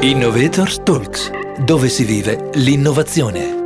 Innovators 0.00 0.80
Talks, 0.84 1.28
dove 1.58 1.88
si 1.88 2.04
vive 2.04 2.50
l'innovazione. 2.54 3.64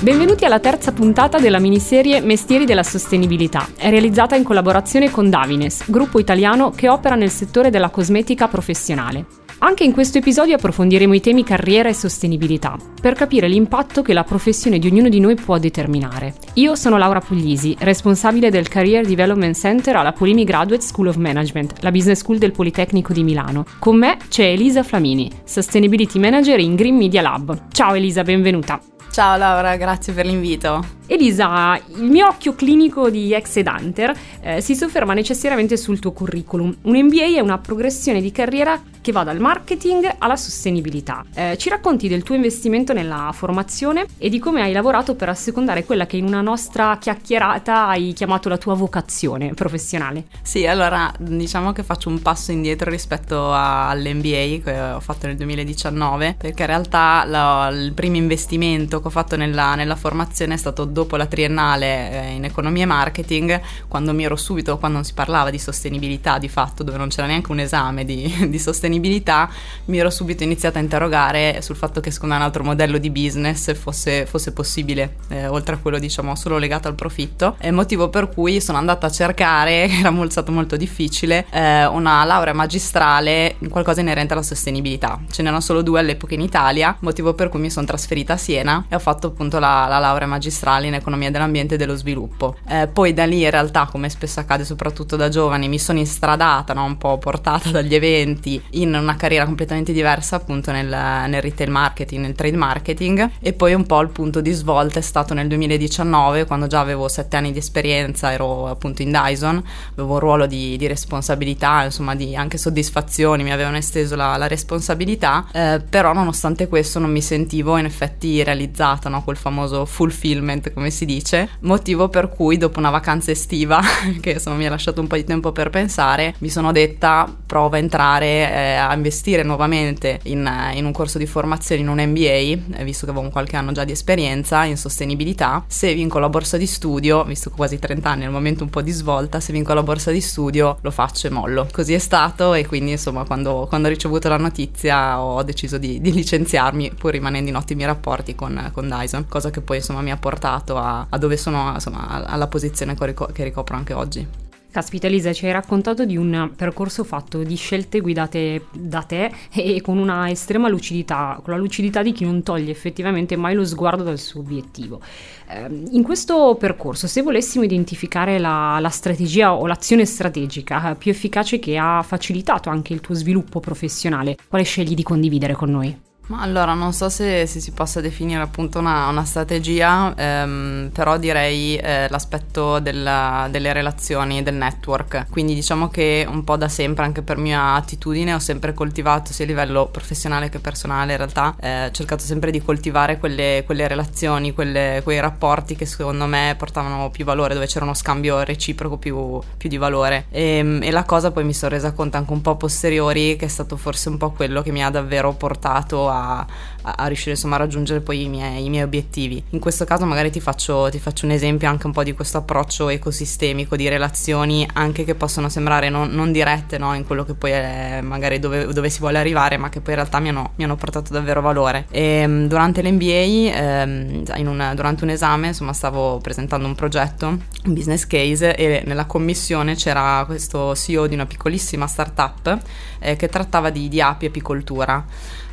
Benvenuti 0.00 0.46
alla 0.46 0.58
terza 0.58 0.90
puntata 0.92 1.38
della 1.38 1.58
miniserie 1.58 2.22
Mestieri 2.22 2.64
della 2.64 2.82
Sostenibilità. 2.82 3.68
Realizzata 3.76 4.36
in 4.36 4.42
collaborazione 4.42 5.10
con 5.10 5.28
Davines, 5.28 5.90
gruppo 5.90 6.18
italiano 6.18 6.70
che 6.70 6.88
opera 6.88 7.14
nel 7.14 7.28
settore 7.28 7.68
della 7.68 7.90
cosmetica 7.90 8.48
professionale. 8.48 9.26
Anche 9.64 9.84
in 9.84 9.92
questo 9.92 10.18
episodio 10.18 10.56
approfondiremo 10.56 11.14
i 11.14 11.20
temi 11.20 11.44
carriera 11.44 11.88
e 11.88 11.94
sostenibilità, 11.94 12.76
per 13.00 13.14
capire 13.14 13.46
l'impatto 13.46 14.02
che 14.02 14.12
la 14.12 14.24
professione 14.24 14.80
di 14.80 14.88
ognuno 14.88 15.08
di 15.08 15.20
noi 15.20 15.36
può 15.36 15.56
determinare. 15.56 16.34
Io 16.54 16.74
sono 16.74 16.98
Laura 16.98 17.20
Puglisi, 17.20 17.76
responsabile 17.78 18.50
del 18.50 18.66
Career 18.66 19.06
Development 19.06 19.56
Center 19.56 19.94
alla 19.94 20.10
Polimi 20.10 20.42
Graduate 20.42 20.82
School 20.82 21.06
of 21.06 21.16
Management, 21.16 21.74
la 21.78 21.92
business 21.92 22.18
school 22.18 22.38
del 22.38 22.50
Politecnico 22.50 23.12
di 23.12 23.22
Milano. 23.22 23.64
Con 23.78 23.98
me 23.98 24.16
c'è 24.28 24.46
Elisa 24.46 24.82
Flamini, 24.82 25.30
Sustainability 25.44 26.18
Manager 26.18 26.58
in 26.58 26.74
Green 26.74 26.96
Media 26.96 27.22
Lab. 27.22 27.68
Ciao 27.70 27.94
Elisa, 27.94 28.24
benvenuta. 28.24 28.80
Ciao 29.12 29.36
Laura, 29.36 29.76
grazie 29.76 30.12
per 30.12 30.26
l'invito. 30.26 30.84
Elisa, 31.12 31.78
il 31.96 32.04
mio 32.04 32.26
occhio 32.26 32.54
clinico 32.54 33.10
di 33.10 33.34
ex 33.34 33.56
ed 33.56 33.66
hunter 33.66 34.16
eh, 34.40 34.62
si 34.62 34.74
sofferma 34.74 35.12
necessariamente 35.12 35.76
sul 35.76 35.98
tuo 35.98 36.12
curriculum. 36.12 36.74
Un 36.82 36.96
MBA 36.96 37.36
è 37.36 37.40
una 37.40 37.58
progressione 37.58 38.22
di 38.22 38.32
carriera 38.32 38.80
che 39.02 39.12
va 39.12 39.24
dal 39.24 39.40
marketing 39.40 40.14
alla 40.18 40.36
sostenibilità. 40.36 41.24
Eh, 41.34 41.58
ci 41.58 41.68
racconti 41.68 42.08
del 42.08 42.22
tuo 42.22 42.36
investimento 42.36 42.94
nella 42.94 43.30
formazione 43.34 44.06
e 44.16 44.30
di 44.30 44.38
come 44.38 44.62
hai 44.62 44.72
lavorato 44.72 45.14
per 45.14 45.28
assecondare 45.28 45.84
quella 45.84 46.06
che 46.06 46.16
in 46.16 46.24
una 46.24 46.40
nostra 46.40 46.96
chiacchierata 46.98 47.88
hai 47.88 48.14
chiamato 48.14 48.48
la 48.48 48.56
tua 48.56 48.74
vocazione 48.74 49.52
professionale? 49.52 50.26
Sì, 50.40 50.66
allora 50.66 51.12
diciamo 51.18 51.72
che 51.72 51.82
faccio 51.82 52.08
un 52.08 52.22
passo 52.22 52.52
indietro 52.52 52.88
rispetto 52.88 53.52
all'MBA 53.52 54.62
che 54.62 54.80
ho 54.94 55.00
fatto 55.00 55.26
nel 55.26 55.36
2019 55.36 56.36
perché 56.38 56.62
in 56.62 56.68
realtà 56.68 57.24
la, 57.26 57.68
il 57.72 57.92
primo 57.92 58.16
investimento 58.16 59.00
che 59.00 59.08
ho 59.08 59.10
fatto 59.10 59.36
nella, 59.36 59.74
nella 59.74 59.96
formazione 59.96 60.54
è 60.54 60.56
stato 60.56 60.84
dopo 61.02 61.16
la 61.16 61.26
triennale 61.26 62.10
eh, 62.10 62.30
in 62.34 62.44
economia 62.44 62.84
e 62.84 62.86
marketing, 62.86 63.60
quando 63.88 64.12
mi 64.14 64.24
ero 64.24 64.36
subito, 64.36 64.78
quando 64.78 64.98
non 64.98 65.04
si 65.04 65.14
parlava 65.14 65.50
di 65.50 65.58
sostenibilità 65.58 66.38
di 66.38 66.48
fatto, 66.48 66.82
dove 66.82 66.96
non 66.96 67.08
c'era 67.08 67.26
neanche 67.26 67.50
un 67.50 67.58
esame 67.58 68.04
di, 68.04 68.32
di 68.48 68.58
sostenibilità, 68.58 69.50
mi 69.86 69.98
ero 69.98 70.10
subito 70.10 70.42
iniziata 70.42 70.78
a 70.78 70.82
interrogare 70.82 71.60
sul 71.60 71.76
fatto 71.76 72.00
che 72.00 72.10
secondo 72.10 72.34
me 72.34 72.40
un 72.40 72.46
altro 72.46 72.62
modello 72.62 72.98
di 72.98 73.10
business 73.10 73.74
fosse, 73.74 74.26
fosse 74.26 74.52
possibile, 74.52 75.16
eh, 75.28 75.46
oltre 75.46 75.74
a 75.74 75.78
quello 75.78 75.98
diciamo 75.98 76.34
solo 76.36 76.58
legato 76.58 76.88
al 76.88 76.94
profitto, 76.94 77.56
il 77.62 77.72
motivo 77.72 78.08
per 78.08 78.28
cui 78.28 78.60
sono 78.60 78.78
andata 78.78 79.06
a 79.06 79.10
cercare, 79.10 79.88
era 79.90 80.10
molto, 80.10 80.30
stato 80.30 80.52
molto 80.52 80.76
difficile, 80.76 81.46
eh, 81.50 81.86
una 81.86 82.24
laurea 82.24 82.54
magistrale 82.54 83.56
in 83.58 83.68
qualcosa 83.68 84.00
inerente 84.00 84.32
alla 84.32 84.42
sostenibilità. 84.42 85.20
Ce 85.30 85.42
n'erano 85.42 85.60
solo 85.60 85.82
due 85.82 86.00
all'epoca 86.00 86.34
in 86.34 86.40
Italia, 86.40 86.96
motivo 87.00 87.34
per 87.34 87.48
cui 87.48 87.60
mi 87.60 87.70
sono 87.70 87.86
trasferita 87.86 88.34
a 88.34 88.36
Siena 88.36 88.84
e 88.88 88.94
ho 88.94 88.98
fatto 89.00 89.26
appunto 89.28 89.58
la, 89.58 89.86
la 89.88 89.98
laurea 89.98 90.28
magistrale 90.28 90.81
in 90.86 90.94
economia 90.94 91.30
dell'ambiente 91.30 91.74
e 91.74 91.78
dello 91.78 91.96
sviluppo. 91.96 92.56
Eh, 92.68 92.88
poi 92.88 93.12
da 93.12 93.24
lì 93.24 93.42
in 93.42 93.50
realtà, 93.50 93.88
come 93.90 94.08
spesso 94.08 94.40
accade 94.40 94.64
soprattutto 94.64 95.16
da 95.16 95.28
giovani, 95.28 95.68
mi 95.68 95.78
sono 95.78 95.98
instradata, 95.98 96.72
no? 96.74 96.84
un 96.84 96.98
po' 96.98 97.18
portata 97.18 97.70
dagli 97.72 97.94
eventi 97.94 98.60
in 98.70 98.94
una 98.94 99.16
carriera 99.16 99.44
completamente 99.44 99.92
diversa 99.92 100.36
appunto 100.36 100.70
nel, 100.72 100.88
nel 100.88 101.40
retail 101.42 101.70
marketing, 101.70 102.22
nel 102.22 102.34
trade 102.34 102.56
marketing 102.56 103.30
e 103.40 103.52
poi 103.52 103.74
un 103.74 103.86
po' 103.86 104.00
il 104.00 104.08
punto 104.08 104.40
di 104.40 104.52
svolta 104.52 104.98
è 104.98 105.02
stato 105.02 105.34
nel 105.34 105.48
2019 105.48 106.44
quando 106.46 106.66
già 106.66 106.80
avevo 106.80 107.08
sette 107.08 107.36
anni 107.36 107.52
di 107.52 107.58
esperienza, 107.58 108.32
ero 108.32 108.66
appunto 108.66 109.02
in 109.02 109.10
Dyson, 109.10 109.62
avevo 109.92 110.14
un 110.14 110.18
ruolo 110.18 110.46
di, 110.46 110.76
di 110.76 110.86
responsabilità, 110.86 111.84
insomma 111.84 112.14
di 112.14 112.36
anche 112.36 112.58
soddisfazioni, 112.58 113.42
mi 113.42 113.52
avevano 113.52 113.76
esteso 113.76 114.16
la, 114.16 114.36
la 114.36 114.46
responsabilità, 114.46 115.46
eh, 115.52 115.82
però 115.88 116.12
nonostante 116.12 116.68
questo 116.68 116.98
non 116.98 117.10
mi 117.10 117.22
sentivo 117.22 117.76
in 117.76 117.84
effetti 117.84 118.42
realizzata, 118.42 119.08
no? 119.08 119.22
quel 119.22 119.36
famoso 119.36 119.84
fulfillment 119.84 120.71
come 120.72 120.90
si 120.90 121.04
dice, 121.04 121.48
motivo 121.60 122.08
per 122.08 122.28
cui 122.28 122.56
dopo 122.56 122.78
una 122.78 122.90
vacanza 122.90 123.30
estiva, 123.30 123.80
che 124.20 124.30
insomma 124.32 124.56
mi 124.56 124.66
ha 124.66 124.70
lasciato 124.70 125.00
un 125.00 125.06
po' 125.06 125.16
di 125.16 125.24
tempo 125.24 125.52
per 125.52 125.70
pensare, 125.70 126.34
mi 126.38 126.48
sono 126.48 126.72
detta 126.72 127.34
prova 127.46 127.76
a 127.76 127.80
entrare 127.80 128.26
eh, 128.26 128.74
a 128.74 128.94
investire 128.94 129.42
nuovamente 129.42 130.20
in, 130.24 130.46
eh, 130.46 130.76
in, 130.76 130.84
un 130.84 130.92
corso 130.92 131.18
di 131.18 131.26
formazione 131.26 131.82
in 131.82 131.88
un 131.88 131.98
MBA, 131.98 132.78
eh, 132.78 132.84
visto 132.84 133.04
che 133.04 133.12
avevo 133.12 133.28
qualche 133.28 133.56
anno 133.56 133.72
già 133.72 133.84
di 133.84 133.92
esperienza 133.92 134.64
in 134.64 134.76
sostenibilità, 134.76 135.64
se 135.66 135.92
vinco 135.94 136.18
la 136.18 136.28
borsa 136.28 136.56
di 136.56 136.66
studio, 136.66 137.24
visto 137.24 137.50
che 137.50 137.56
quasi 137.56 137.78
30 137.78 138.08
anni 138.08 138.22
è 138.22 138.26
il 138.26 138.32
momento 138.32 138.64
un 138.64 138.70
po' 138.70 138.82
di 138.82 138.90
svolta, 138.90 139.40
se 139.40 139.52
vinco 139.52 139.74
la 139.74 139.82
borsa 139.82 140.10
di 140.10 140.20
studio 140.20 140.78
lo 140.80 140.90
faccio 140.90 141.26
e 141.26 141.30
mollo. 141.30 141.66
Così 141.70 141.92
è 141.92 141.98
stato 141.98 142.54
e 142.54 142.66
quindi 142.66 142.92
insomma 142.92 143.24
quando, 143.24 143.66
quando 143.68 143.88
ho 143.88 143.90
ricevuto 143.90 144.28
la 144.28 144.38
notizia 144.38 145.20
ho 145.20 145.42
deciso 145.42 145.78
di, 145.78 146.00
di 146.00 146.12
licenziarmi 146.12 146.92
pur 146.96 147.12
rimanendo 147.12 147.50
in 147.50 147.56
ottimi 147.56 147.84
rapporti 147.84 148.34
con, 148.34 148.70
con 148.72 148.88
Dyson, 148.88 149.26
cosa 149.28 149.50
che 149.50 149.60
poi 149.60 149.78
insomma 149.78 150.00
mi 150.00 150.10
ha 150.10 150.16
portato 150.16 150.61
portato 150.62 150.76
a, 150.78 151.06
a 151.08 151.18
dove 151.18 151.36
sono, 151.36 151.72
insomma, 151.74 152.24
alla 152.24 152.46
posizione 152.46 152.96
che 152.96 153.44
ricopro 153.44 153.76
anche 153.76 153.92
oggi. 153.92 154.26
Caspita 154.70 155.06
Elisa, 155.06 155.34
ci 155.34 155.44
hai 155.44 155.52
raccontato 155.52 156.06
di 156.06 156.16
un 156.16 156.52
percorso 156.56 157.04
fatto 157.04 157.42
di 157.42 157.56
scelte 157.56 158.00
guidate 158.00 158.68
da 158.72 159.02
te 159.02 159.30
e 159.52 159.82
con 159.82 159.98
una 159.98 160.30
estrema 160.30 160.66
lucidità, 160.68 161.38
con 161.42 161.52
la 161.52 161.58
lucidità 161.58 162.02
di 162.02 162.12
chi 162.12 162.24
non 162.24 162.42
toglie 162.42 162.70
effettivamente 162.70 163.36
mai 163.36 163.54
lo 163.54 163.66
sguardo 163.66 164.02
dal 164.02 164.18
suo 164.18 164.40
obiettivo. 164.40 165.02
Ehm, 165.48 165.88
in 165.90 166.02
questo 166.02 166.56
percorso, 166.58 167.06
se 167.06 167.20
volessimo 167.20 167.64
identificare 167.64 168.38
la, 168.38 168.78
la 168.80 168.88
strategia 168.88 169.52
o 169.52 169.66
l'azione 169.66 170.06
strategica 170.06 170.94
più 170.94 171.10
efficace 171.10 171.58
che 171.58 171.76
ha 171.76 172.02
facilitato 172.02 172.70
anche 172.70 172.94
il 172.94 173.02
tuo 173.02 173.14
sviluppo 173.14 173.60
professionale, 173.60 174.38
quale 174.48 174.64
scegli 174.64 174.94
di 174.94 175.02
condividere 175.02 175.52
con 175.52 175.70
noi? 175.70 176.10
Ma 176.28 176.40
allora 176.40 176.72
non 176.74 176.92
so 176.92 177.08
se, 177.08 177.46
se, 177.46 177.58
si 177.58 177.72
possa 177.72 178.00
definire 178.00 178.40
appunto 178.40 178.78
una, 178.78 179.08
una 179.08 179.24
strategia, 179.24 180.14
ehm, 180.16 180.90
però 180.92 181.18
direi 181.18 181.76
eh, 181.76 182.08
l'aspetto 182.08 182.78
della, 182.78 183.48
delle 183.50 183.72
relazioni, 183.72 184.42
del 184.42 184.54
network. 184.54 185.26
Quindi 185.30 185.54
diciamo 185.54 185.88
che 185.88 186.24
un 186.28 186.44
po' 186.44 186.56
da 186.56 186.68
sempre, 186.68 187.04
anche 187.04 187.22
per 187.22 187.38
mia 187.38 187.74
attitudine, 187.74 188.34
ho 188.34 188.38
sempre 188.38 188.72
coltivato 188.72 189.32
sia 189.32 189.44
a 189.44 189.48
livello 189.48 189.88
professionale 189.88 190.48
che 190.48 190.60
personale 190.60 191.12
in 191.12 191.18
realtà, 191.18 191.56
eh, 191.60 191.90
cercato 191.92 192.22
sempre 192.22 192.52
di 192.52 192.62
coltivare 192.62 193.18
quelle, 193.18 193.64
quelle 193.66 193.88
relazioni, 193.88 194.54
quelle, 194.54 195.00
quei 195.02 195.18
rapporti 195.18 195.74
che 195.74 195.86
secondo 195.86 196.26
me 196.26 196.54
portavano 196.56 197.10
più 197.10 197.24
valore, 197.24 197.54
dove 197.54 197.66
c'era 197.66 197.84
uno 197.84 197.94
scambio 197.94 198.44
reciproco 198.44 198.96
più, 198.96 199.40
più 199.56 199.68
di 199.68 199.76
valore. 199.76 200.26
E, 200.30 200.58
ehm, 200.58 200.82
e 200.84 200.90
la 200.92 201.02
cosa 201.02 201.32
poi 201.32 201.42
mi 201.44 201.52
sono 201.52 201.72
resa 201.72 201.90
conto 201.92 202.16
anche 202.16 202.32
un 202.32 202.40
po' 202.42 202.56
posteriori 202.56 203.34
che 203.36 203.46
è 203.46 203.48
stato 203.48 203.76
forse 203.76 204.08
un 204.08 204.18
po' 204.18 204.30
quello 204.30 204.62
che 204.62 204.70
mi 204.70 204.84
ha 204.84 204.88
davvero 204.90 205.32
portato 205.32 206.10
a, 206.12 206.46
a 206.82 207.06
riuscire 207.06 207.30
insomma 207.32 207.56
a 207.56 207.58
raggiungere 207.58 208.00
poi 208.00 208.22
i 208.22 208.28
miei, 208.28 208.64
i 208.64 208.68
miei, 208.68 208.82
obiettivi. 208.82 209.42
In 209.50 209.58
questo 209.58 209.84
caso 209.84 210.04
magari 210.04 210.30
ti 210.30 210.40
faccio, 210.40 210.88
ti 210.90 210.98
faccio, 210.98 211.24
un 211.26 211.32
esempio 211.32 211.68
anche 211.68 211.86
un 211.86 211.92
po' 211.92 212.02
di 212.02 212.12
questo 212.12 212.38
approccio 212.38 212.88
ecosistemico 212.88 213.76
di 213.76 213.88
relazioni 213.88 214.68
anche 214.74 215.04
che 215.04 215.14
possono 215.14 215.48
sembrare 215.48 215.88
non, 215.88 216.10
non 216.10 216.32
dirette 216.32 216.78
no? 216.78 216.94
in 216.94 217.04
quello 217.06 217.24
che 217.24 217.34
poi 217.34 217.52
è 217.52 218.00
magari 218.02 218.38
dove, 218.38 218.66
dove, 218.72 218.90
si 218.90 219.00
vuole 219.00 219.18
arrivare 219.18 219.56
ma 219.56 219.68
che 219.68 219.80
poi 219.80 219.94
in 219.94 220.00
realtà 220.00 220.18
mi 220.18 220.28
hanno, 220.28 220.52
mi 220.56 220.64
hanno 220.64 220.76
portato 220.76 221.12
davvero 221.12 221.40
valore. 221.40 221.86
E, 221.90 222.02
ehm, 222.02 222.48
durante 222.48 222.82
l'MBA, 222.82 223.56
ehm, 223.56 224.22
un, 224.36 224.72
durante 224.74 225.04
un 225.04 225.10
esame 225.10 225.48
insomma 225.48 225.72
stavo 225.72 226.18
presentando 226.18 226.66
un 226.66 226.74
progetto, 226.74 227.26
un 227.26 227.72
business 227.72 228.06
case 228.06 228.54
e 228.56 228.82
nella 228.86 229.06
commissione 229.06 229.74
c'era 229.74 230.24
questo 230.26 230.74
CEO 230.74 231.06
di 231.06 231.14
una 231.14 231.26
piccolissima 231.26 231.86
startup 231.86 232.58
eh, 232.98 233.16
che 233.16 233.28
trattava 233.28 233.70
di, 233.70 233.88
di 233.88 234.00
api 234.00 234.26
e 234.26 234.28
apicoltura. 234.28 235.04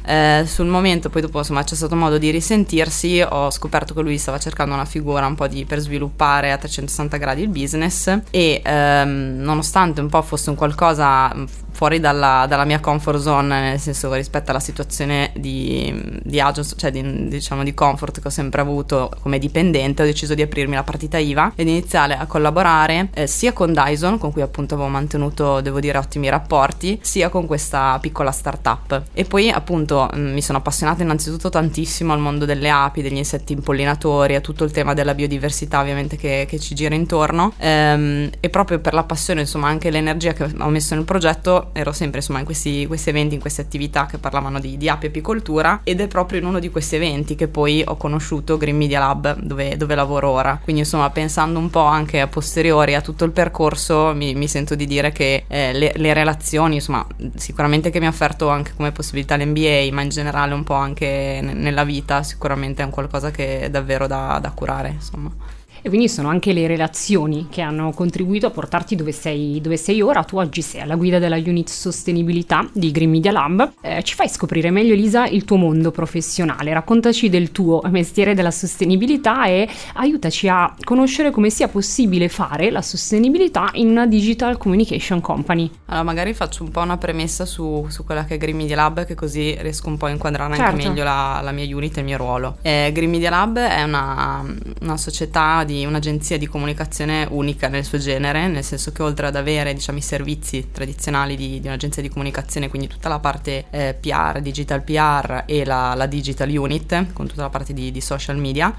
Eh, 0.05 0.43
sul 0.45 0.67
momento, 0.67 1.09
poi 1.09 1.21
dopo 1.21 1.39
insomma 1.39 1.63
c'è 1.63 1.75
stato 1.75 1.95
modo 1.95 2.17
di 2.17 2.29
risentirsi, 2.29 3.23
ho 3.27 3.51
scoperto 3.51 3.93
che 3.93 4.01
lui 4.01 4.17
stava 4.17 4.39
cercando 4.39 4.73
una 4.73 4.85
figura 4.85 5.25
un 5.25 5.35
po' 5.35 5.47
di, 5.47 5.65
per 5.65 5.79
sviluppare 5.79 6.51
a 6.51 6.57
360 6.57 7.17
gradi 7.17 7.41
il 7.41 7.49
business 7.49 8.19
e 8.31 8.61
ehm, 8.63 9.38
nonostante 9.39 10.01
un 10.01 10.09
po' 10.09 10.21
fosse 10.21 10.50
un 10.50 10.56
qualcosa 10.56 11.33
fuori 11.79 12.01
dalla, 12.01 12.45
dalla, 12.45 12.65
mia 12.65 12.81
comfort 12.81 13.19
zone, 13.21 13.61
nel 13.61 13.79
senso 13.79 14.13
rispetto 14.13 14.49
alla 14.51 14.59
situazione 14.59 15.31
di, 15.37 16.19
di 16.21 16.41
agio, 16.41 16.61
cioè 16.75 16.91
di, 16.91 17.29
diciamo 17.29 17.63
di 17.63 17.73
comfort 17.73 18.19
che 18.19 18.27
ho 18.27 18.31
sempre 18.31 18.59
avuto 18.59 19.09
come 19.21 19.39
dipendente, 19.39 20.01
ho 20.01 20.05
deciso 20.05 20.33
di 20.33 20.41
aprirmi 20.41 20.75
la 20.75 20.83
partita 20.83 21.17
IVA 21.17 21.53
ed 21.55 21.69
iniziare 21.69 22.17
a 22.17 22.25
collaborare 22.25 23.07
eh, 23.13 23.27
sia 23.27 23.53
con 23.53 23.71
Dyson, 23.71 24.17
con 24.17 24.33
cui 24.33 24.41
appunto 24.41 24.73
avevo 24.73 24.89
mantenuto, 24.89 25.61
devo 25.61 25.79
dire, 25.79 25.97
ottimi 25.97 26.27
rapporti, 26.27 26.99
sia 27.01 27.29
con 27.29 27.45
questa 27.45 27.97
piccola 28.01 28.31
startup. 28.31 29.03
E 29.13 29.23
poi 29.23 29.49
appunto 29.49 30.09
mh, 30.11 30.19
mm, 30.19 30.33
mi 30.33 30.41
sono 30.41 30.57
appassionata 30.57 31.01
innanzitutto 31.01 31.47
tantissimo 31.47 32.11
al 32.11 32.19
mondo 32.19 32.43
delle 32.43 32.69
api, 32.69 33.01
degli 33.01 33.15
insetti 33.15 33.53
impollinatori, 33.53 34.35
a 34.35 34.41
tutto 34.41 34.65
il 34.65 34.71
tema 34.71 34.93
della 34.93 35.13
biodiversità 35.13 35.79
ovviamente 35.79 36.17
che, 36.17 36.45
che 36.45 36.59
ci 36.59 36.75
gira 36.75 36.93
intorno 36.93 37.53
ehm, 37.55 38.31
e 38.41 38.49
proprio 38.49 38.79
per 38.79 38.93
la 38.93 39.03
passione, 39.03 39.39
insomma 39.39 39.69
anche 39.69 39.89
l'energia 39.89 40.33
che 40.33 40.43
ho 40.43 40.67
messo 40.67 40.93
nel 40.93 41.05
progetto 41.05 41.67
ero 41.74 41.92
sempre 41.92 42.19
insomma 42.19 42.39
in 42.39 42.45
questi, 42.45 42.86
questi 42.88 43.10
eventi, 43.10 43.36
in 43.36 43.42
queste 43.42 43.62
attività 43.62 44.06
che 44.06 44.18
parlavano 44.18 44.60
di, 44.60 44.77
di 44.77 44.89
api 44.89 45.06
e 45.06 45.10
apicoltura 45.10 45.81
ed 45.83 46.01
è 46.01 46.07
proprio 46.07 46.39
in 46.39 46.45
uno 46.45 46.60
di 46.60 46.69
questi 46.69 46.95
eventi 46.95 47.36
che 47.36 47.48
poi 47.48 47.83
ho 47.86 47.98
conosciuto 47.98 48.57
Green 48.57 48.77
Media 48.77 49.00
Lab 49.00 49.39
dove, 49.39 49.77
dove 49.77 49.95
lavoro 49.95 50.30
ora. 50.30 50.60
Quindi 50.62 50.81
insomma 50.81 51.10
pensando 51.10 51.60
un 51.60 51.69
po' 51.69 51.83
anche 51.83 52.19
a 52.19 52.27
posteriori 52.27 52.95
a 52.95 53.01
tutto 53.01 53.25
il 53.25 53.31
percorso 53.31 54.13
mi, 54.13 54.33
mi 54.36 54.48
sento 54.48 54.75
di 54.75 54.86
dire 54.86 55.12
che 55.12 55.45
eh, 55.48 55.74
le, 55.74 55.94
le, 55.95 56.13
relazioni, 56.13 56.75
insomma 56.75 57.06
sicuramente 57.36 57.89
che 57.89 58.00
mi 58.00 58.06
ha 58.06 58.10
offerto 58.10 58.50
anche 58.50 58.74
come 58.75 58.92
possibilità 58.92 59.36
l'NBA, 59.38 59.89
ma 59.92 60.01
in 60.01 60.10
generale 60.10 60.54
un 60.54 60.63
po' 60.63 60.74
anche 60.74 61.39
n- 61.42 61.60
nella 61.62 61.83
vita 61.83 62.24
sicuramente 62.24 62.81
è 62.81 62.86
un 62.86 62.92
qualcosa 62.92 63.31
che 63.31 63.62
è 63.62 63.69
davvero 63.69 64.07
da, 64.07 64.39
da 64.42 64.51
curare 64.51 64.89
insomma. 64.89 65.57
E 65.81 65.89
quindi 65.89 66.09
sono 66.09 66.29
anche 66.29 66.53
le 66.53 66.67
relazioni 66.67 67.47
che 67.49 67.61
hanno 67.61 67.91
contribuito 67.91 68.47
a 68.47 68.49
portarti 68.49 68.95
dove 68.95 69.11
sei, 69.11 69.59
dove 69.61 69.77
sei 69.77 70.01
ora. 70.01 70.23
Tu 70.23 70.37
oggi 70.37 70.61
sei 70.61 70.81
alla 70.81 70.95
guida 70.95 71.19
della 71.19 71.37
unit 71.37 71.69
sostenibilità 71.69 72.67
di 72.73 72.91
Green 72.91 73.09
Media 73.09 73.31
Lab. 73.31 73.73
Eh, 73.81 74.03
ci 74.03 74.15
fai 74.15 74.29
scoprire 74.29 74.71
meglio, 74.71 74.93
Elisa, 74.93 75.25
il 75.27 75.45
tuo 75.45 75.57
mondo 75.57 75.91
professionale. 75.91 76.73
Raccontaci 76.73 77.29
del 77.29 77.51
tuo 77.51 77.81
mestiere 77.89 78.33
della 78.33 78.51
sostenibilità 78.51 79.45
e 79.45 79.67
aiutaci 79.93 80.47
a 80.47 80.73
conoscere 80.83 81.31
come 81.31 81.49
sia 81.49 81.67
possibile 81.67 82.29
fare 82.29 82.71
la 82.71 82.81
sostenibilità 82.81 83.69
in 83.73 83.89
una 83.89 84.05
digital 84.05 84.57
communication 84.57 85.21
company. 85.21 85.69
Allora, 85.85 86.03
magari 86.03 86.33
faccio 86.33 86.63
un 86.63 86.71
po' 86.71 86.81
una 86.81 86.97
premessa 86.97 87.45
su, 87.45 87.85
su 87.89 88.03
quella 88.03 88.25
che 88.25 88.35
è 88.35 88.37
Green 88.37 88.57
Media 88.57 88.75
Lab, 88.75 89.05
che 89.05 89.15
così 89.15 89.55
riesco 89.59 89.89
un 89.89 89.97
po' 89.97 90.05
a 90.05 90.09
inquadrare 90.09 90.55
certo. 90.55 90.71
anche 90.71 90.87
meglio 90.87 91.03
la, 91.03 91.39
la, 91.41 91.51
mia 91.51 91.65
unit 91.75 91.97
e 91.97 91.99
il 91.99 92.05
mio 92.05 92.17
ruolo. 92.17 92.57
Eh, 92.61 92.91
Green 92.93 93.09
Media 93.09 93.29
Lab 93.29 93.57
è 93.57 93.83
una, 93.83 94.43
una 94.81 94.97
società 94.97 95.63
di 95.69 95.86
un'agenzia 95.86 96.39
di 96.39 96.48
comunicazione 96.48 97.27
unica 97.30 97.68
nel 97.68 97.86
suo 97.86 98.00
genere, 98.00 98.48
nel 98.48 98.63
senso 98.63 98.92
che 98.92 99.04
oltre 99.04 99.27
ad 99.27 99.36
avere 99.36 99.71
diciamo, 99.71 100.00
i 100.00 100.01
servizi 100.01 100.71
tradizionali 100.71 101.36
di, 101.36 101.60
di, 101.60 101.68
un'agenzia 101.68 102.01
di 102.01 102.10
comunicazione, 102.10 102.69
quindi 102.69 102.88
tutta 102.88 103.07
la 103.07 103.19
parte 103.19 103.66
eh, 103.69 103.95
PR, 104.00 104.42
digital 104.42 104.81
PR 104.81 105.44
e 105.45 105.63
la, 105.66 105.94
la, 105.94 106.07
digital 106.07 106.50
unit, 106.50 107.13
con 107.13 107.27
tutta 107.27 107.44
la 107.44 107.50
parte 107.50 107.74
di, 107.74 107.92
di 107.92 108.01
social 108.01 108.38
media, 108.38 108.75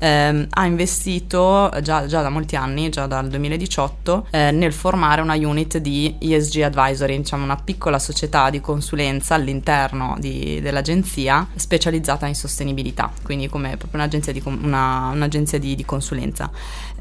ehm, 0.00 0.46
ha 0.50 0.64
investito 0.64 1.70
già, 1.82 2.06
già, 2.06 2.22
da 2.22 2.30
molti 2.30 2.56
anni, 2.56 2.88
già 2.88 3.06
dal 3.06 3.28
2018, 3.28 4.26
eh, 4.30 4.50
nel 4.50 4.72
formare 4.72 5.20
una 5.20 5.34
unit 5.34 5.78
di 5.78 6.16
ESG 6.18 6.62
Advisory, 6.62 7.16
diciamo 7.18 7.44
una 7.44 7.56
piccola 7.56 7.98
società 7.98 8.50
di 8.50 8.60
consulenza 8.60 9.34
all'interno 9.34 10.16
di, 10.18 10.60
dell'agenzia 10.60 11.46
specializzata 11.54 12.26
in 12.26 12.34
sostenibilità, 12.34 13.12
quindi 13.22 13.48
come 13.48 13.76
proprio 13.76 14.00
un'agenzia 14.00 14.32
di, 14.32 14.42
una, 14.44 15.10
un'agenzia 15.12 15.58
di, 15.58 15.74
di 15.74 15.84
consulenza. 15.84 16.50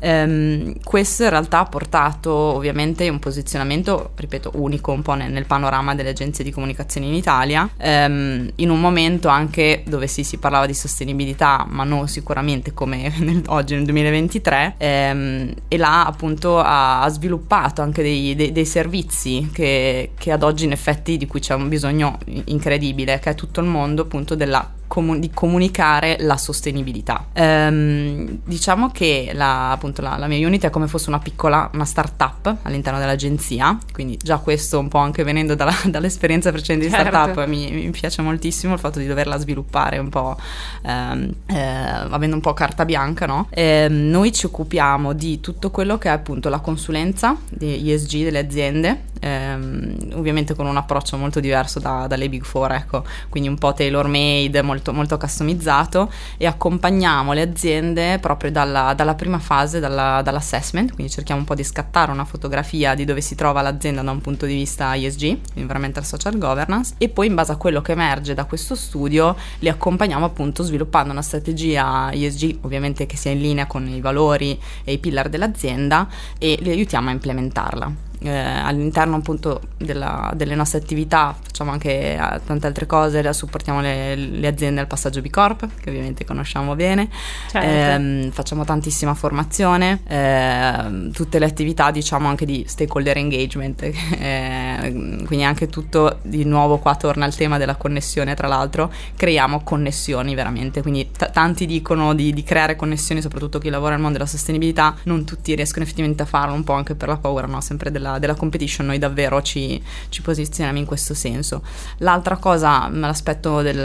Um, 0.01 0.75
questo 0.81 1.23
in 1.23 1.29
realtà 1.29 1.59
ha 1.59 1.65
portato 1.65 2.31
ovviamente 2.31 3.07
un 3.09 3.19
posizionamento, 3.19 4.11
ripeto, 4.15 4.51
unico 4.55 4.91
un 4.91 5.01
po' 5.01 5.13
nel, 5.13 5.31
nel 5.31 5.45
panorama 5.45 5.93
delle 5.93 6.09
agenzie 6.09 6.43
di 6.43 6.51
comunicazione 6.51 7.07
in 7.07 7.13
Italia, 7.13 7.69
um, 7.77 8.49
in 8.55 8.69
un 8.69 8.79
momento 8.79 9.27
anche 9.27 9.83
dove 9.85 10.07
sì, 10.07 10.23
si 10.23 10.37
parlava 10.37 10.65
di 10.65 10.73
sostenibilità, 10.73 11.65
ma 11.67 11.83
non 11.83 12.07
sicuramente 12.07 12.73
come 12.73 12.88
nel, 13.19 13.43
oggi 13.47 13.75
nel 13.75 13.85
2023, 13.85 14.75
um, 14.79 15.53
e 15.67 15.77
là 15.77 16.05
appunto 16.05 16.59
ha, 16.59 17.01
ha 17.01 17.09
sviluppato 17.09 17.81
anche 17.81 18.01
dei, 18.01 18.35
dei, 18.35 18.51
dei 18.51 18.65
servizi 18.65 19.49
che, 19.53 20.11
che 20.17 20.31
ad 20.31 20.43
oggi 20.43 20.65
in 20.65 20.71
effetti 20.71 21.17
di 21.17 21.27
cui 21.27 21.39
c'è 21.39 21.53
un 21.53 21.69
bisogno 21.69 22.17
incredibile, 22.45 23.19
che 23.19 23.31
è 23.31 23.35
tutto 23.35 23.59
il 23.59 23.67
mondo 23.67 24.03
appunto 24.03 24.35
della 24.35 24.77
comu- 24.89 25.19
di 25.19 25.29
comunicare 25.31 26.17
la 26.19 26.35
sostenibilità. 26.35 27.27
Ehm, 27.33 28.39
diciamo 28.43 28.89
che 28.89 29.31
la, 29.33 29.71
appunto 29.71 30.01
la, 30.01 30.17
la, 30.17 30.27
mia 30.27 30.45
unit 30.45 30.65
è 30.65 30.69
come 30.69 30.87
fosse 30.87 31.09
una 31.09 31.19
piccola 31.19 31.69
una 31.73 31.85
startup 31.85 32.57
all'interno 32.63 32.99
dell'agenzia, 32.99 33.77
quindi 33.93 34.17
già 34.17 34.39
questo 34.39 34.79
un 34.79 34.89
po' 34.89 34.97
anche 34.97 35.23
venendo 35.23 35.55
dalla, 35.55 35.75
dall'esperienza 35.85 36.51
precedente 36.51 36.87
di 36.87 36.91
certo. 36.91 37.09
startup 37.09 37.45
mi, 37.45 37.71
mi, 37.71 37.89
piace 37.91 38.21
moltissimo 38.21 38.73
il 38.73 38.79
fatto 38.79 38.99
di 38.99 39.05
doverla 39.05 39.37
sviluppare 39.37 39.99
un 39.99 40.09
po' 40.09 40.35
ehm, 40.81 41.33
eh, 41.45 41.57
avendo 41.59 42.35
un 42.35 42.41
po' 42.41 42.53
carta 42.53 42.83
bianca, 42.83 43.25
no? 43.27 43.47
Ehm, 43.51 44.09
noi 44.09 44.33
ci 44.33 44.47
occupiamo 44.47 45.13
di 45.13 45.39
tutto 45.39 45.69
quello 45.69 45.97
che 45.97 46.09
è 46.09 46.11
appunto 46.11 46.49
la 46.49 46.59
consulenza 46.59 47.37
di 47.47 47.91
ESG 47.91 48.23
delle 48.23 48.39
aziende, 48.39 49.03
ehm, 49.19 50.13
ovviamente 50.13 50.55
con 50.55 50.65
un 50.65 50.77
approccio 50.77 51.15
molto 51.17 51.39
diverso 51.39 51.79
da, 51.79 52.07
dalle 52.07 52.27
Big 52.27 52.43
Four, 52.43 52.71
ecco, 52.71 53.05
quindi 53.29 53.49
un 53.49 53.57
po' 53.57 53.73
tailor 53.73 54.07
made, 54.07 54.61
molto 54.61 54.78
molto, 54.79 54.93
molto 54.93 55.17
customizzato 55.17 56.11
e 56.37 56.47
accompagniamo 56.47 57.33
le 57.33 57.41
aziende 57.41 58.17
proprio 58.19 58.51
dalla, 58.51 58.93
dalla 58.95 59.15
prima 59.15 59.39
fase, 59.39 59.79
dalla, 59.79 60.21
dall'assessment, 60.23 60.93
quindi 60.93 61.11
cerchiamo 61.11 61.41
un 61.41 61.45
po' 61.45 61.55
di 61.55 61.63
scattare 61.63 62.11
una 62.11 62.25
fotografia 62.25 62.95
di 62.95 63.05
dove 63.05 63.21
si 63.21 63.35
trova 63.35 63.61
l'azienda 63.61 64.01
da 64.01 64.11
un 64.11 64.21
punto 64.21 64.45
di 64.45 64.53
vista 64.53 64.95
ESG, 64.95 65.37
Environmental 65.55 66.05
Social 66.05 66.37
Governance, 66.37 66.95
e 66.97 67.09
poi 67.09 67.27
in 67.27 67.35
base 67.35 67.51
a 67.51 67.57
quello 67.57 67.81
che 67.81 67.91
emerge 67.91 68.33
da 68.33 68.45
questo 68.45 68.75
studio 68.75 69.35
li 69.59 69.69
accompagniamo 69.69 70.25
appunto 70.25 70.63
sviluppando 70.63 71.11
una 71.11 71.21
strategia 71.21 72.11
ESG, 72.11 72.59
ovviamente 72.61 73.05
che 73.05 73.17
sia 73.17 73.31
in 73.31 73.41
linea 73.41 73.67
con 73.67 73.87
i 73.87 73.99
valori 73.99 74.59
e 74.83 74.93
i 74.93 74.97
pillar 74.97 75.29
dell'azienda 75.29 76.07
e 76.37 76.57
li 76.61 76.71
aiutiamo 76.71 77.09
a 77.09 77.11
implementarla 77.11 78.08
eh, 78.19 78.29
all'interno 78.29 79.15
appunto 79.15 79.61
della, 79.77 80.31
delle 80.35 80.55
nostre 80.55 80.79
attività 80.79 81.35
facciamo 81.59 81.71
anche 81.71 82.13
eh, 82.13 82.41
tante 82.45 82.67
altre 82.67 82.85
cose, 82.85 83.33
supportiamo 83.33 83.81
le, 83.81 84.15
le, 84.15 84.47
aziende 84.47 84.79
al 84.79 84.87
passaggio 84.87 85.21
B 85.21 85.29
Corp, 85.29 85.67
che 85.81 85.89
ovviamente 85.89 86.23
conosciamo 86.23 86.75
bene, 86.75 87.09
certo. 87.49 87.67
eh, 87.67 88.31
facciamo 88.31 88.63
tantissima 88.63 89.13
formazione, 89.13 90.01
eh, 90.07 91.09
tutte 91.11 91.37
le 91.37 91.45
attività 91.45 91.91
diciamo 91.91 92.29
anche 92.29 92.45
di 92.45 92.63
stakeholder 92.65 93.17
engagement, 93.17 93.81
eh, 94.19 95.21
quindi 95.25 95.43
anche 95.43 95.67
tutto 95.67 96.19
di 96.21 96.45
nuovo 96.45 96.77
qua 96.77 96.95
torna 96.95 97.25
al 97.25 97.35
tema 97.35 97.57
della 97.57 97.75
connessione, 97.75 98.35
tra 98.35 98.47
l'altro 98.47 98.91
creiamo 99.17 99.61
connessioni 99.63 100.35
veramente, 100.35 100.81
quindi 100.81 101.11
t- 101.11 101.29
tanti 101.31 101.65
dicono 101.65 102.15
di, 102.15 102.31
di, 102.33 102.43
creare 102.43 102.77
connessioni, 102.77 103.21
soprattutto 103.21 103.59
chi 103.59 103.69
lavora 103.69 103.91
nel 103.91 104.01
mondo 104.01 104.17
della 104.17 104.29
sostenibilità, 104.29 104.95
non 105.03 105.25
tutti 105.25 105.53
riescono 105.55 105.83
effettivamente 105.83 106.23
a 106.23 106.25
farlo, 106.25 106.53
un 106.53 106.63
po' 106.63 106.73
anche 106.73 106.95
per 106.95 107.09
la 107.09 107.17
paura 107.17 107.47
no? 107.47 107.59
sempre 107.59 107.91
della 107.91 108.08
della, 108.09 108.19
della 108.19 108.35
competition 108.35 108.87
noi 108.87 108.97
davvero 108.97 109.41
ci, 109.41 109.81
ci, 110.09 110.21
posizioniamo 110.21 110.77
in 110.77 110.85
questo 110.85 111.13
senso. 111.13 111.61
L'altra 111.97 112.37
cosa, 112.37 112.89
l'aspetto 112.89 113.61
del, 113.61 113.77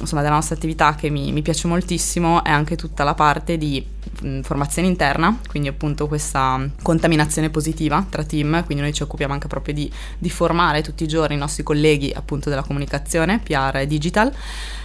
insomma, 0.00 0.22
della 0.22 0.34
nostra 0.34 0.56
attività 0.56 0.94
che 0.94 1.10
mi, 1.10 1.30
mi 1.32 1.42
piace 1.42 1.68
moltissimo 1.68 2.42
è 2.42 2.50
anche 2.50 2.76
tutta 2.76 3.04
la 3.04 3.14
parte 3.14 3.56
di 3.56 3.84
formazione 4.42 4.88
interna, 4.88 5.38
quindi 5.48 5.68
appunto 5.68 6.08
questa 6.08 6.68
contaminazione 6.82 7.50
positiva 7.50 8.04
tra 8.08 8.24
team, 8.24 8.64
quindi 8.64 8.82
noi 8.82 8.92
ci 8.92 9.02
occupiamo 9.02 9.32
anche 9.32 9.46
proprio 9.46 9.72
di, 9.72 9.90
di 10.18 10.30
formare 10.30 10.82
tutti 10.82 11.04
i 11.04 11.08
giorni 11.08 11.36
i 11.36 11.38
nostri 11.38 11.62
colleghi 11.62 12.12
appunto 12.14 12.48
della 12.48 12.62
comunicazione, 12.62 13.40
PR 13.42 13.76
e 13.76 13.86
digital 13.86 14.32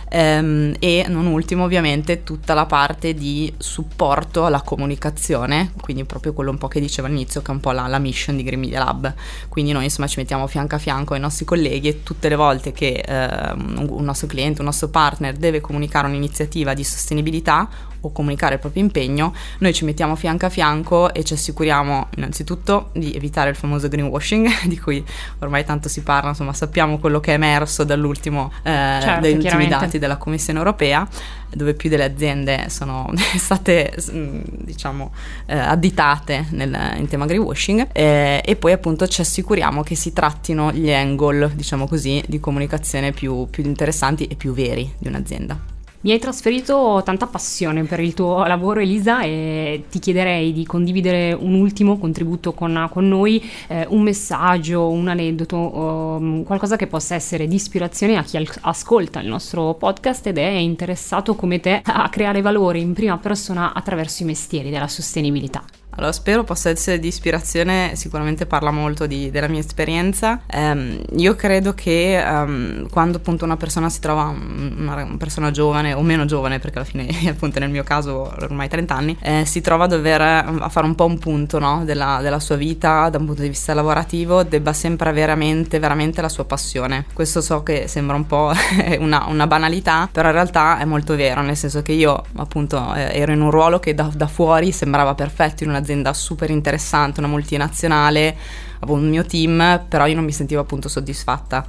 ehm, 0.10 0.75
e 0.80 1.06
non 1.07 1.25
ultimo 1.25 1.63
ovviamente 1.63 2.24
tutta 2.24 2.54
la 2.54 2.66
parte 2.66 3.13
di 3.13 3.54
supporto 3.57 4.46
alla 4.46 4.62
comunicazione, 4.62 5.72
quindi 5.81 6.04
proprio 6.06 6.34
quello 6.34 6.52
un 6.52 6.57
po' 6.57 6.68
che 6.68 6.80
dicevo 6.80 7.07
all'inizio 7.07 7.42
che 7.42 7.52
è 7.52 7.54
un 7.54 7.60
po' 7.60 7.72
la, 7.72 7.88
la 7.88 8.00
mission 8.00 8.36
di 8.36 8.44
Green 8.44 8.60
Media 8.60 8.84
Lab, 8.84 9.14
quindi 9.50 9.71
noi 9.71 9.85
insomma 9.85 10.07
ci 10.07 10.19
mettiamo 10.19 10.47
fianco 10.47 10.76
a 10.76 10.80
fianco 10.80 11.14
ai 11.14 11.19
nostri 11.19 11.45
colleghi 11.45 11.88
e 11.88 12.04
tutte 12.04 12.30
le 12.30 12.35
volte 12.35 12.71
che 12.71 13.04
ehm, 13.06 13.88
un 13.90 14.04
nostro 14.04 14.28
cliente, 14.28 14.62
un 14.62 14.68
nostro 14.68 14.90
partner 14.90 15.35
deve 15.35 15.62
comunicare 15.62 16.07
un'iniziativa 16.07 16.74
di 16.74 16.83
sostenibilità 16.83 17.68
o 18.06 18.12
comunicare 18.12 18.56
il 18.56 18.59
proprio 18.59 18.83
impegno, 18.83 19.33
noi 19.59 19.74
ci 19.74 19.85
mettiamo 19.85 20.16
fianco 20.16 20.45
a 20.45 20.50
fianco 20.50 21.14
e 21.14 21.24
ci 21.24 21.33
assicuriamo 21.33 22.07
innanzitutto 22.18 22.90
di 22.94 23.14
evitare 23.14 23.50
il 23.50 23.56
famoso 23.56 23.88
greenwashing 23.88 24.64
di 24.66 24.80
cui 24.80 25.04
ormai 25.40 25.66
tanto 25.66 25.90
si 25.90 26.02
parla, 26.02 26.30
insomma 26.30 26.54
sappiamo 26.54 27.00
quello 27.00 27.19
che 27.19 27.31
è 27.31 27.33
emerso 27.35 27.83
dall'ultimo, 27.83 28.52
eh, 28.64 28.71
certo, 28.71 29.21
dagli 29.21 29.35
ultimi 29.35 29.68
dati 29.68 30.00
della 30.00 30.18
Commissione 30.18 30.59
europea 30.59 31.07
dove 31.56 31.74
più 31.74 31.90
delle 31.90 32.04
aziende 32.04 32.66
sono 32.69 33.12
state 33.38 33.95
mm, 34.12 34.42
diciamo 34.62 35.12
eh, 35.45 35.57
additate 35.57 36.47
nel, 36.52 36.95
in 36.97 37.07
tema 37.07 37.26
greenwashing 37.26 37.88
eh, 37.94 38.42
e 38.44 38.56
poi 38.56 38.74
appunto 38.74 39.07
ci 39.07 39.21
assicuriamo 39.21 39.81
che 39.81 39.95
si 39.95 40.12
trattino 40.12 40.71
gli 40.71 40.92
angle 40.92 41.52
diciamo 41.56 41.88
così 41.88 42.21
di 42.28 42.40
comunicazione 42.40 43.12
più, 43.12 43.47
più 43.50 43.64
interessanti 43.64 44.26
e 44.26 44.35
più 44.35 44.54
veri 44.54 44.92
di 44.97 45.07
un'azienda. 45.07 45.74
Mi 46.06 46.12
hai 46.12 46.19
trasferito 46.19 47.02
tanta 47.04 47.26
passione 47.26 47.83
per 47.83 48.00
il 48.00 48.14
tuo 48.14 48.45
lavoro 48.45 48.80
Elisa 48.80 49.24
e 49.24 49.85
ti 49.90 49.97
chiederei 49.97 50.54
di 50.54 50.64
condividere 50.64 51.33
un 51.33 51.56
ultimo 51.56 51.97
contributo 51.97 52.54
con, 52.54 52.88
con 52.92 53.07
noi, 53.07 53.44
eh, 53.68 53.88
un 53.90 54.04
messaggio, 54.04 54.88
un 54.88 55.07
aneddoto, 55.07 55.57
um, 55.57 56.44
qualcosa 56.44 56.76
che 56.76 56.85
possa 56.85 57.16
essere 57.16 57.47
di 57.47 57.56
ispirazione 57.56 58.18
a 58.18 58.21
chi 58.21 58.38
al- 58.38 58.47
ascolta 58.62 59.19
il 59.19 59.28
nostro 59.28 59.74
podcast 59.74 60.28
ed 60.28 60.38
è 60.38 60.45
interessato 60.45 61.33
come 61.33 61.59
te 61.59 61.81
a 61.83 62.07
creare 62.09 62.42
valore 62.42 62.78
in 62.78 62.94
prima 62.94 63.18
persona 63.18 63.74
attraverso 63.74 64.21
i 64.21 64.28
mestieri 64.28 64.69
della 64.69 64.88
sostenibilità. 64.88 65.64
Allora, 65.95 66.11
spero 66.11 66.44
possa 66.44 66.69
essere 66.69 66.99
di 66.99 67.07
ispirazione, 67.07 67.95
sicuramente 67.95 68.45
parla 68.45 68.69
molto 68.71 69.07
di, 69.07 69.31
della 69.31 69.47
mia 69.47 69.61
esperienza. 69.61 70.42
Um, 70.54 71.02
io 71.16 71.35
credo 71.35 71.73
che 71.73 72.21
um, 72.21 72.90
quando 72.90 73.18
appunto 73.18 73.45
una 73.45 73.56
persona 73.56 73.90
si 73.90 74.02
trova, 74.02 74.23
una, 74.25 75.04
una, 75.04 75.18
persona 75.18 75.52
giovane 75.52 75.94
o 75.94 76.02
meno 76.02 76.25
giovane, 76.25 76.59
perché 76.59 76.80
alla 76.80 76.87
fine 76.87 77.07
appunto 77.30 77.59
nel 77.59 77.69
mio 77.69 77.83
caso 77.83 78.33
ormai 78.42 78.68
30 78.68 78.94
anni, 78.94 79.18
eh, 79.21 79.45
si 79.45 79.61
trova 79.61 79.85
a 79.85 79.87
dover 79.87 80.21
a 80.21 80.69
fare 80.69 80.85
un 80.85 80.95
po' 80.95 81.06
un 81.06 81.18
punto 81.18 81.59
no, 81.59 81.85
della, 81.85 82.19
della, 82.21 82.40
sua 82.40 82.57
vita 82.57 83.07
da 83.09 83.18
un 83.18 83.25
punto 83.25 83.42
di 83.42 83.49
vista 83.49 83.73
lavorativo, 83.73 84.44
debba 84.44 84.73
sempre 84.73 85.09
avere 85.09 85.31
a 85.31 85.35
mente 85.35 85.80
veramente 85.80 86.21
la 86.21 86.30
sua 86.30 86.44
passione. 86.44 87.06
Questo 87.14 87.40
so 87.40 87.64
che 87.64 87.87
sembra 87.87 88.18
un 88.18 88.28
po' 88.28 88.52
una, 88.99 89.28
una 89.30 89.47
banalità, 89.47 90.09
però 90.11 90.28
in 90.28 90.33
realtà 90.33 90.78
è 90.78 90.83
molto 90.83 91.16
vero, 91.16 91.42
nel 91.42 91.56
senso 91.56 91.81
che 91.81 91.94
io 91.94 92.21
appunto 92.35 92.94
eh, 92.94 93.18
ero 93.18 93.31
in 93.31 93.40
un 93.40 93.49
ruolo 93.49 93.80
che 93.80 93.94
da, 93.94 94.09
da 94.14 94.28
fuori 94.28 94.73
sembrava 94.73 95.16
perfetto 95.16 95.64
in 95.64 95.69
una 95.69 95.83
un'azienda 95.85 96.13
super 96.13 96.49
interessante, 96.49 97.19
una 97.19 97.30
multinazionale, 97.30 98.35
avevo 98.80 98.97
un 98.97 99.07
mio 99.07 99.23
team, 99.23 99.85
però 99.87 100.07
io 100.07 100.15
non 100.15 100.25
mi 100.25 100.31
sentivo 100.31 100.61
appunto 100.61 100.89
soddisfatta 100.89 101.65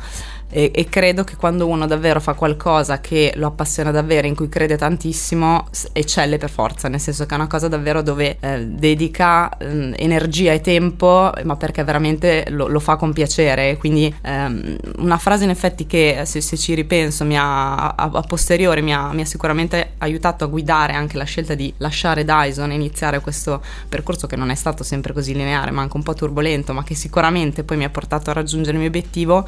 e, 0.49 0.71
e, 0.73 0.89
credo 0.89 1.25
che 1.25 1.35
quando 1.35 1.67
uno 1.67 1.87
davvero 1.87 2.21
fa 2.21 2.35
qualcosa 2.35 3.01
che 3.01 3.33
lo 3.37 3.49
appassiona 3.49 3.91
davvero, 3.91 4.29
in 4.29 4.37
cui 4.37 4.49
crede 4.49 4.77
tantissimo, 4.77 5.67
eccelle 5.93 6.39
per 6.39 6.51
forza, 6.51 6.89
nel 6.89 7.01
senso 7.01 7.27
che 7.27 7.35
è 7.35 7.37
una 7.37 7.49
cosa 7.49 7.67
davvero 7.67 8.01
dove 8.01 8.37
eh, 8.39 8.65
dedica 8.65 9.57
eh, 9.59 9.93
energia 9.97 10.53
e 10.53 10.61
tempo, 10.61 11.33
ma 11.43 11.57
perché 11.57 11.83
veramente 11.83 12.47
lo, 12.51 12.69
lo 12.69 12.79
fa 12.79 12.95
con 12.97 13.13
piacere. 13.13 13.77
Quindi 13.77 14.15
ehm, 14.23 14.77
una 14.99 15.19
frase 15.19 15.45
in 15.45 15.51
effetti 15.51 15.87
che 15.87 16.23
se, 16.25 16.41
se 16.41 16.57
ci 16.57 16.75
ripenso 16.75 17.25
mi 17.25 17.37
ha, 17.37 17.89
a, 17.89 18.11
a 18.13 18.23
posteriori 18.23 18.83
mi 18.83 18.95
ha, 18.95 19.13
mi 19.13 19.23
ha, 19.23 19.27
sicuramente 19.27 19.95
aiutato 19.99 20.45
a 20.45 20.47
guidare 20.47 20.93
anche 20.93 21.17
la 21.17 21.25
scelta 21.25 21.55
di 21.55 21.75
lasciare 21.79 22.25
Dyson 22.25 22.71
e 22.71 22.75
iniziare 22.75 23.21
questo 23.21 23.61
percorso 23.89 24.29
che 24.29 24.37
non 24.37 24.51
è 24.51 24.55
stato 24.55 24.85
sempre 24.85 25.13
così 25.13 25.35
lineare, 25.35 25.73
ma 25.73 25.83
anche 25.83 25.97
un 25.97 26.05
po' 26.05 26.15
turbolento, 26.15 26.73
ma 26.73 26.85
che 26.85 26.95
sicuramente 26.95 27.65
poi 27.65 27.77
mi 27.77 27.85
ha 27.85 27.91
portato 27.91 28.31
a 28.31 28.33
raggiungere 28.33 28.75
il 28.75 28.79
mio 28.79 28.89
obiettivo 28.89 29.45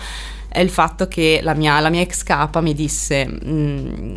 è 0.49 0.61
il 0.61 0.71
fatto 0.71 1.09
che 1.09 1.41
la 1.43 1.55
mia, 1.55 1.79
la 1.81 1.91
mia 1.91 2.01
ex 2.01 2.23
capa 2.23 2.61
mi 2.61 2.75
disse 2.75 3.27
mm, 3.27 4.17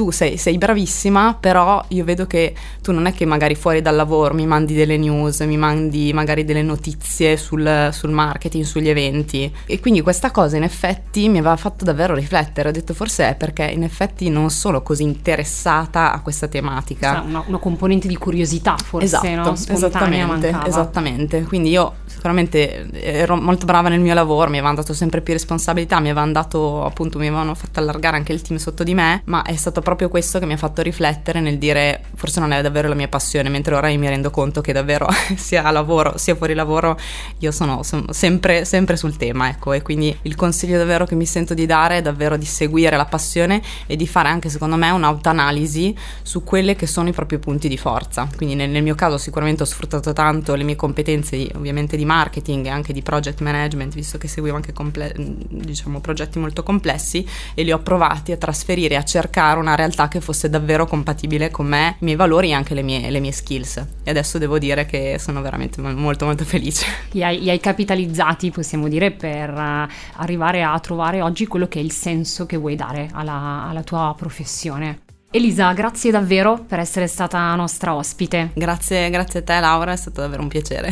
tu 0.00 0.10
sei, 0.10 0.38
sei, 0.38 0.56
bravissima, 0.56 1.36
però 1.38 1.84
io 1.88 2.04
vedo 2.04 2.26
che 2.26 2.54
tu 2.80 2.90
non 2.90 3.04
è 3.04 3.12
che 3.12 3.26
magari 3.26 3.54
fuori 3.54 3.82
dal 3.82 3.94
lavoro 3.94 4.32
mi 4.32 4.46
mandi 4.46 4.72
delle 4.72 4.96
news, 4.96 5.40
mi 5.40 5.58
mandi 5.58 6.10
magari 6.14 6.46
delle 6.46 6.62
notizie 6.62 7.36
sul, 7.36 7.90
sul 7.92 8.08
marketing, 8.08 8.64
sugli 8.64 8.88
eventi. 8.88 9.52
E 9.66 9.78
quindi 9.78 10.00
questa 10.00 10.30
cosa 10.30 10.56
in 10.56 10.62
effetti 10.62 11.28
mi 11.28 11.36
aveva 11.36 11.56
fatto 11.56 11.84
davvero 11.84 12.14
riflettere. 12.14 12.70
Ho 12.70 12.72
detto 12.72 12.94
forse 12.94 13.28
è 13.28 13.34
perché 13.34 13.64
in 13.64 13.82
effetti 13.82 14.30
non 14.30 14.48
sono 14.48 14.80
così 14.80 15.02
interessata 15.02 16.14
a 16.14 16.22
questa 16.22 16.48
tematica. 16.48 17.16
Cioè, 17.16 17.26
una, 17.26 17.44
una, 17.46 17.58
componente 17.58 18.08
di 18.08 18.16
curiosità 18.16 18.76
forse, 18.82 19.04
esatto, 19.04 19.50
no? 19.50 19.52
esattamente, 19.52 20.56
esattamente. 20.64 21.42
Quindi 21.42 21.68
io 21.68 21.96
sicuramente 22.06 22.88
ero 23.02 23.36
molto 23.36 23.66
brava 23.66 23.90
nel 23.90 24.00
mio 24.00 24.14
lavoro, 24.14 24.48
mi 24.48 24.56
avevano 24.56 24.76
dato 24.76 24.94
sempre 24.94 25.20
più 25.20 25.34
responsabilità, 25.34 26.00
mi 26.00 26.08
avevano 26.08 26.32
dato 26.32 26.86
appunto, 26.86 27.18
mi 27.18 27.26
avevano 27.26 27.54
fatto 27.54 27.80
allargare 27.80 28.16
anche 28.16 28.32
il 28.32 28.40
team 28.40 28.58
sotto 28.58 28.82
di 28.82 28.94
me, 28.94 29.20
ma 29.26 29.42
è 29.42 29.56
stato 29.56 29.82
proprio 29.82 29.88
questo 29.96 30.38
che 30.38 30.46
mi 30.46 30.52
ha 30.52 30.56
fatto 30.56 30.82
riflettere 30.82 31.40
nel 31.40 31.58
dire 31.58 32.02
forse 32.14 32.40
non 32.40 32.52
è 32.52 32.62
davvero 32.62 32.88
la 32.88 32.94
mia 32.94 33.08
passione, 33.08 33.48
mentre 33.48 33.74
ora 33.74 33.88
mi 33.88 34.08
rendo 34.08 34.30
conto 34.30 34.60
che 34.60 34.72
davvero 34.72 35.08
sia 35.36 35.64
a 35.64 35.70
lavoro 35.70 36.16
sia 36.16 36.34
fuori 36.34 36.54
lavoro 36.54 36.98
io 37.38 37.50
sono, 37.50 37.82
sono 37.82 38.12
sempre, 38.12 38.64
sempre 38.64 38.96
sul 38.96 39.16
tema, 39.16 39.48
ecco, 39.48 39.72
e 39.72 39.82
quindi 39.82 40.16
il 40.22 40.34
consiglio 40.34 40.78
davvero 40.78 41.06
che 41.06 41.14
mi 41.14 41.26
sento 41.26 41.54
di 41.54 41.66
dare 41.66 41.98
è 41.98 42.02
davvero 42.02 42.36
di 42.36 42.44
seguire 42.44 42.96
la 42.96 43.06
passione 43.06 43.62
e 43.86 43.96
di 43.96 44.06
fare 44.06 44.28
anche 44.28 44.48
secondo 44.48 44.76
me 44.76 44.90
un'autoanalisi 44.90 45.96
su 46.22 46.44
quelli 46.44 46.76
che 46.76 46.86
sono 46.86 47.08
i 47.08 47.12
propri 47.12 47.38
punti 47.38 47.68
di 47.68 47.76
forza. 47.76 48.28
Quindi 48.36 48.54
nel, 48.54 48.70
nel 48.70 48.82
mio 48.82 48.94
caso 48.94 49.18
sicuramente 49.18 49.62
ho 49.62 49.66
sfruttato 49.66 50.12
tanto 50.12 50.54
le 50.54 50.64
mie 50.64 50.76
competenze 50.76 51.36
di, 51.36 51.50
ovviamente 51.54 51.96
di 51.96 52.04
marketing 52.04 52.66
e 52.66 52.70
anche 52.70 52.92
di 52.92 53.02
project 53.02 53.40
management, 53.40 53.94
visto 53.94 54.18
che 54.18 54.28
seguivo 54.28 54.56
anche 54.56 54.72
comple- 54.72 55.14
diciamo, 55.16 56.00
progetti 56.00 56.38
molto 56.38 56.62
complessi 56.62 57.26
e 57.54 57.62
li 57.62 57.72
ho 57.72 57.78
provati 57.78 58.32
a 58.32 58.36
trasferire, 58.36 58.96
a 58.96 59.04
cercare 59.04 59.58
una 59.58 59.74
realtà 59.80 60.08
che 60.08 60.20
fosse 60.20 60.48
davvero 60.48 60.86
compatibile 60.86 61.50
con 61.50 61.66
me, 61.66 61.96
i 62.00 62.04
miei 62.04 62.16
valori 62.16 62.50
e 62.50 62.52
anche 62.52 62.74
le 62.74 62.82
mie, 62.82 63.10
le 63.10 63.20
mie 63.20 63.32
skills. 63.32 63.84
E 64.04 64.10
adesso 64.10 64.38
devo 64.38 64.58
dire 64.58 64.86
che 64.86 65.16
sono 65.18 65.42
veramente 65.42 65.80
molto 65.80 66.24
molto 66.24 66.44
felice. 66.44 66.86
Li 67.12 67.24
hai, 67.24 67.40
li 67.40 67.50
hai 67.50 67.60
capitalizzati, 67.60 68.50
possiamo 68.50 68.88
dire, 68.88 69.10
per 69.10 69.50
uh, 69.50 69.88
arrivare 70.16 70.62
a 70.62 70.78
trovare 70.78 71.22
oggi 71.22 71.46
quello 71.46 71.66
che 71.68 71.80
è 71.80 71.82
il 71.82 71.92
senso 71.92 72.46
che 72.46 72.56
vuoi 72.56 72.76
dare 72.76 73.08
alla, 73.12 73.66
alla 73.68 73.82
tua 73.82 74.14
professione. 74.16 75.00
Elisa, 75.32 75.72
grazie 75.72 76.10
davvero 76.10 76.64
per 76.66 76.80
essere 76.80 77.06
stata 77.06 77.54
nostra 77.54 77.94
ospite. 77.94 78.50
Grazie, 78.54 79.10
grazie 79.10 79.40
a 79.40 79.42
te 79.42 79.60
Laura, 79.60 79.92
è 79.92 79.96
stato 79.96 80.20
davvero 80.22 80.42
un 80.42 80.48
piacere. 80.48 80.90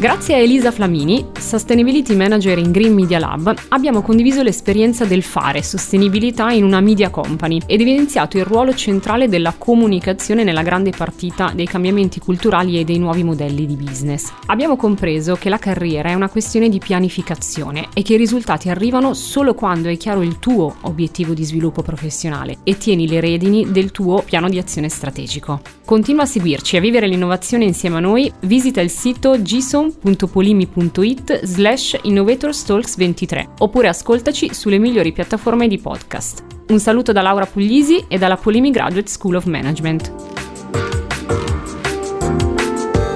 Grazie 0.00 0.34
a 0.34 0.38
Elisa 0.38 0.70
Flamini, 0.70 1.26
Sustainability 1.38 2.16
Manager 2.16 2.56
in 2.56 2.70
Green 2.70 2.94
Media 2.94 3.18
Lab, 3.18 3.54
abbiamo 3.68 4.00
condiviso 4.00 4.42
l'esperienza 4.42 5.04
del 5.04 5.22
fare 5.22 5.62
sostenibilità 5.62 6.52
in 6.52 6.64
una 6.64 6.80
media 6.80 7.10
company 7.10 7.60
ed 7.66 7.82
evidenziato 7.82 8.38
il 8.38 8.46
ruolo 8.46 8.74
centrale 8.74 9.28
della 9.28 9.54
comunicazione 9.58 10.42
nella 10.42 10.62
grande 10.62 10.88
partita 10.88 11.52
dei 11.54 11.66
cambiamenti 11.66 12.18
culturali 12.18 12.80
e 12.80 12.84
dei 12.84 12.96
nuovi 12.96 13.22
modelli 13.24 13.66
di 13.66 13.76
business. 13.76 14.32
Abbiamo 14.46 14.76
compreso 14.76 15.34
che 15.34 15.50
la 15.50 15.58
carriera 15.58 16.08
è 16.08 16.14
una 16.14 16.30
questione 16.30 16.70
di 16.70 16.78
pianificazione 16.78 17.88
e 17.92 18.00
che 18.00 18.14
i 18.14 18.16
risultati 18.16 18.70
arrivano 18.70 19.12
solo 19.12 19.52
quando 19.52 19.90
è 19.90 19.98
chiaro 19.98 20.22
il 20.22 20.38
tuo 20.38 20.76
obiettivo 20.80 21.34
di 21.34 21.44
sviluppo 21.44 21.82
professionale 21.82 22.60
e 22.64 22.78
tieni 22.78 23.06
le 23.06 23.20
redini 23.20 23.70
del 23.70 23.90
tuo 23.90 24.22
piano 24.22 24.48
di 24.48 24.56
azione 24.56 24.88
strategico. 24.88 25.60
Continua 25.84 26.22
a 26.22 26.26
seguirci 26.26 26.76
e 26.76 26.78
a 26.78 26.82
vivere 26.82 27.06
l'innovazione 27.06 27.64
insieme 27.64 27.96
a 27.96 28.00
noi, 28.00 28.32
visita 28.40 28.80
il 28.80 28.90
sito 28.90 29.36
gson 29.42 29.89
www.polimi.it 30.02 31.44
slash 31.44 31.98
innovatorstalks23 32.02 33.48
oppure 33.58 33.88
ascoltaci 33.88 34.54
sulle 34.54 34.78
migliori 34.78 35.12
piattaforme 35.12 35.68
di 35.68 35.78
podcast. 35.78 36.44
Un 36.68 36.78
saluto 36.78 37.12
da 37.12 37.22
Laura 37.22 37.46
Puglisi 37.46 38.04
e 38.08 38.18
dalla 38.18 38.36
Polimi 38.36 38.70
Graduate 38.70 39.08
School 39.08 39.34
of 39.34 39.44
Management. 39.44 40.12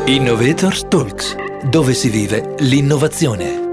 Innovators 0.07 0.87
Talks, 0.88 1.37
dove 1.71 1.95
si 1.95 2.11
vive 2.11 2.54
l'innovazione. 2.59 3.63